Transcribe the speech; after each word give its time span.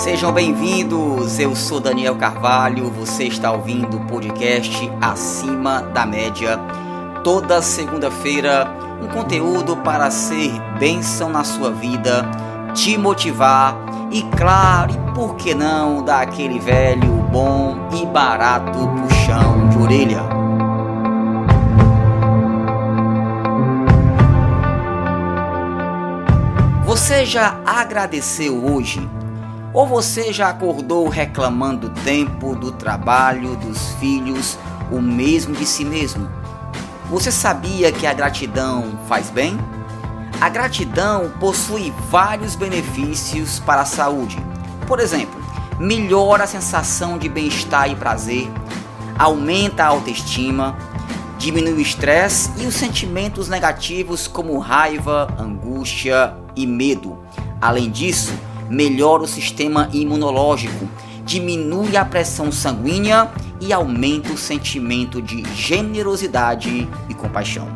Sejam 0.00 0.32
bem-vindos, 0.32 1.38
eu 1.38 1.54
sou 1.54 1.78
Daniel 1.78 2.16
Carvalho, 2.16 2.90
você 2.90 3.24
está 3.24 3.52
ouvindo 3.52 3.98
o 3.98 4.06
podcast 4.06 4.90
Acima 4.98 5.82
da 5.82 6.06
Média. 6.06 6.58
Toda 7.22 7.60
segunda-feira, 7.60 8.66
um 9.02 9.08
conteúdo 9.08 9.76
para 9.76 10.10
ser 10.10 10.52
bênção 10.78 11.28
na 11.28 11.44
sua 11.44 11.70
vida, 11.70 12.24
te 12.72 12.96
motivar 12.96 13.76
e, 14.10 14.22
claro, 14.38 14.94
e 14.94 15.12
por 15.12 15.36
que 15.36 15.54
não, 15.54 16.02
dar 16.02 16.22
aquele 16.22 16.58
velho, 16.58 17.12
bom 17.30 17.76
e 17.92 18.06
barato 18.06 18.78
puxão 19.02 19.68
de 19.68 19.76
orelha. 19.76 20.22
Você 26.86 27.26
já 27.26 27.60
agradeceu 27.66 28.64
hoje? 28.64 29.19
Ou 29.72 29.86
você 29.86 30.32
já 30.32 30.48
acordou 30.48 31.08
reclamando 31.08 31.88
do 31.88 32.00
tempo, 32.00 32.56
do 32.56 32.72
trabalho, 32.72 33.54
dos 33.56 33.90
filhos, 34.00 34.58
o 34.90 35.00
mesmo 35.00 35.54
de 35.54 35.64
si 35.64 35.84
mesmo? 35.84 36.28
Você 37.08 37.30
sabia 37.30 37.92
que 37.92 38.06
a 38.06 38.12
gratidão 38.12 38.98
faz 39.06 39.30
bem? 39.30 39.56
A 40.40 40.48
gratidão 40.48 41.30
possui 41.38 41.92
vários 42.10 42.56
benefícios 42.56 43.60
para 43.60 43.82
a 43.82 43.86
saúde. 43.86 44.38
Por 44.88 44.98
exemplo, 44.98 45.40
melhora 45.78 46.44
a 46.44 46.48
sensação 46.48 47.16
de 47.16 47.28
bem-estar 47.28 47.88
e 47.90 47.94
prazer, 47.94 48.50
aumenta 49.16 49.84
a 49.84 49.88
autoestima, 49.88 50.76
diminui 51.38 51.74
o 51.74 51.80
estresse 51.80 52.50
e 52.58 52.66
os 52.66 52.74
sentimentos 52.74 53.48
negativos 53.48 54.26
como 54.26 54.58
raiva, 54.58 55.32
angústia 55.38 56.34
e 56.56 56.66
medo. 56.66 57.18
Além 57.60 57.90
disso, 57.90 58.32
melhora 58.70 59.24
o 59.24 59.26
sistema 59.26 59.88
imunológico, 59.92 60.88
diminui 61.24 61.96
a 61.96 62.04
pressão 62.04 62.52
sanguínea 62.52 63.28
e 63.60 63.72
aumenta 63.72 64.32
o 64.32 64.38
sentimento 64.38 65.20
de 65.20 65.44
generosidade 65.54 66.88
e 67.08 67.14
compaixão. 67.14 67.68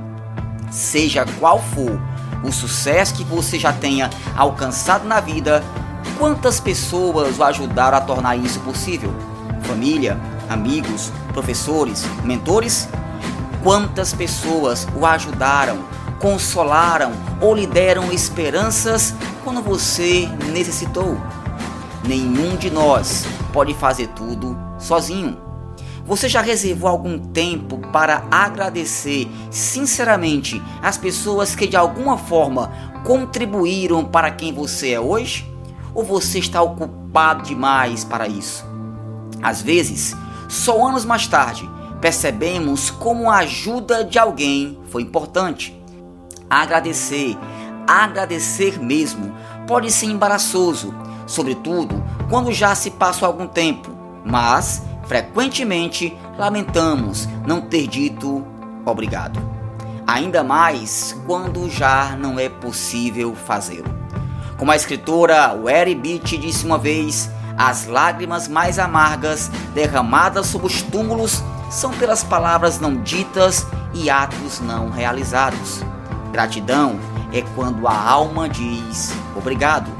Seja 0.71 1.27
qual 1.39 1.61
for 1.61 2.01
o 2.43 2.53
sucesso 2.53 3.15
que 3.15 3.25
você 3.25 3.59
já 3.59 3.73
tenha 3.73 4.09
alcançado 4.37 5.07
na 5.07 5.21
vida, 5.21 5.63
quantas 6.19 6.61
pessoas 6.61 7.39
o 7.39 7.45
ajudaram 7.45 7.99
a 7.99 8.01
tornar 8.01 8.37
isso 8.37 8.61
possível? 8.61 9.13
Família, 9.63 10.19
amigos, 10.49 11.11
professores, 11.33 12.05
mentores? 12.23 12.89
Quantas 13.63 14.13
pessoas 14.13 14.87
o 14.95 15.07
ajudaram 15.07 15.79
consolaram 16.21 17.13
ou 17.41 17.55
lhe 17.55 17.67
deram 17.67 18.13
esperanças 18.13 19.15
quando 19.45 19.63
você 19.63 20.27
necessitou. 20.51 21.17
Nenhum 22.07 22.57
de 22.57 22.71
nós 22.71 23.25
pode 23.53 23.75
fazer 23.75 24.09
tudo 24.09 24.59
sozinho. 24.79 25.39
Você 26.07 26.29
já 26.29 26.41
reservou 26.41 26.89
algum 26.89 27.19
tempo 27.19 27.79
para 27.93 28.25
agradecer 28.31 29.29
sinceramente 29.51 30.61
as 30.83 30.99
pessoas 30.99 31.55
que 31.55 31.67
de 31.67 31.77
alguma 31.77 32.19
forma 32.19 32.73
contribuíram 33.05 34.05
para 34.05 34.31
quem 34.31 34.53
você 34.53 34.93
é 34.93 35.01
hoje? 35.01 35.51
Ou 35.95 36.03
você 36.03 36.39
está 36.39 36.61
ocupado 36.61 37.43
demais 37.43 38.05
para 38.05 38.27
isso? 38.27 38.67
Às 39.43 39.63
vezes, 39.63 40.17
só 40.49 40.87
anos 40.87 41.05
mais 41.05 41.27
tarde, 41.27 41.69
percebemos 42.01 42.91
como 42.91 43.31
a 43.31 43.39
ajuda 43.39 44.05
de 44.05 44.19
alguém 44.19 44.79
foi 44.91 45.03
importante. 45.03 45.79
Agradecer, 46.51 47.37
agradecer 47.87 48.79
mesmo, 48.79 49.35
pode 49.67 49.91
ser 49.91 50.07
embaraçoso, 50.07 50.95
sobretudo 51.27 52.03
quando 52.29 52.53
já 52.53 52.75
se 52.75 52.91
passa 52.91 53.27
algum 53.27 53.47
tempo, 53.47 53.91
mas 54.25 54.83
frequentemente 55.07 56.17
lamentamos 56.39 57.29
não 57.47 57.61
ter 57.61 57.87
dito 57.87 58.45
obrigado. 58.85 59.41
Ainda 60.07 60.45
mais 60.45 61.17
quando 61.27 61.71
já 61.71 62.17
não 62.17 62.39
é 62.39 62.49
possível 62.49 63.35
fazê-lo. 63.35 63.95
Como 64.59 64.71
a 64.71 64.77
escritora 64.77 65.53
Weri 65.55 65.95
Beach 65.95 66.37
disse 66.37 66.65
uma 66.65 66.79
vez, 66.79 67.31
as 67.57 67.87
lágrimas 67.87 68.49
mais 68.49 68.79
amargas 68.79 69.51
derramadas 69.75 70.47
sobre 70.47 70.67
os 70.67 70.83
túmulos 70.83 71.43
são 71.71 71.93
pelas 71.93 72.23
palavras 72.23 72.79
não 72.79 73.03
ditas 73.03 73.67
e 73.93 74.11
atos 74.11 74.61
não 74.61 74.91
realizados. 74.91 75.83
Gratidão 76.33 76.99
é 77.35 77.43
quando 77.57 77.87
a 77.89 78.11
alma 78.11 78.49
diz 78.49 79.13
obrigado. 79.35 79.91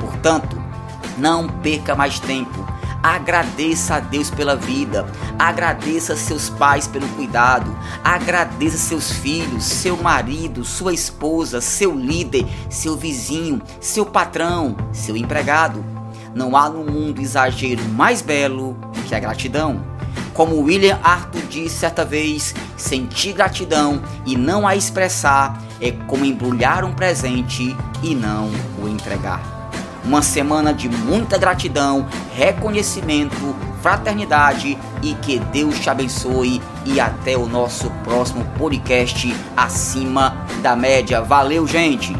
Portanto, 0.00 0.60
não 1.18 1.46
perca 1.46 1.94
mais 1.94 2.18
tempo. 2.18 2.66
Agradeça 3.02 3.96
a 3.96 4.00
Deus 4.00 4.28
pela 4.28 4.56
vida, 4.56 5.06
agradeça 5.38 6.16
seus 6.16 6.50
pais 6.50 6.88
pelo 6.88 7.06
cuidado, 7.10 7.76
agradeça 8.02 8.76
seus 8.76 9.12
filhos, 9.12 9.62
seu 9.64 9.96
marido, 9.96 10.64
sua 10.64 10.92
esposa, 10.92 11.60
seu 11.60 11.94
líder, 11.94 12.44
seu 12.68 12.96
vizinho, 12.96 13.62
seu 13.80 14.04
patrão, 14.04 14.76
seu 14.92 15.16
empregado. 15.16 15.84
Não 16.34 16.56
há 16.56 16.68
no 16.68 16.84
mundo 16.84 17.20
exagero 17.20 17.84
mais 17.90 18.20
belo 18.20 18.76
que 19.06 19.14
a 19.14 19.20
gratidão. 19.20 19.97
Como 20.38 20.60
William 20.60 21.00
Arthur 21.02 21.42
disse 21.50 21.78
certa 21.78 22.04
vez, 22.04 22.54
sentir 22.76 23.32
gratidão 23.32 24.00
e 24.24 24.36
não 24.36 24.68
a 24.68 24.76
expressar 24.76 25.60
é 25.80 25.90
como 26.06 26.24
embrulhar 26.24 26.84
um 26.84 26.92
presente 26.92 27.76
e 28.04 28.14
não 28.14 28.48
o 28.80 28.86
entregar. 28.86 29.42
Uma 30.04 30.22
semana 30.22 30.72
de 30.72 30.88
muita 30.88 31.36
gratidão, 31.36 32.06
reconhecimento, 32.36 33.34
fraternidade 33.82 34.78
e 35.02 35.14
que 35.14 35.40
Deus 35.40 35.80
te 35.80 35.90
abençoe 35.90 36.62
e 36.86 37.00
até 37.00 37.36
o 37.36 37.48
nosso 37.48 37.90
próximo 38.04 38.44
podcast 38.56 39.34
acima 39.56 40.46
da 40.62 40.76
média. 40.76 41.20
Valeu, 41.20 41.66
gente! 41.66 42.14